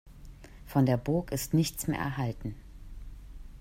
Von 0.65 0.87
der 0.87 0.97
Burg 0.97 1.31
ist 1.31 1.53
nichts 1.53 1.85
mehr 1.85 1.99
erhalten. 1.99 2.55